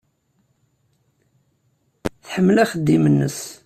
Tḥemmel 2.23 2.57
axeddim-nnes. 2.63 3.39